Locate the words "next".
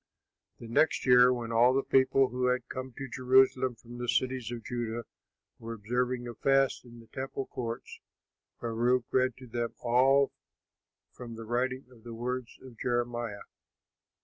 0.67-1.05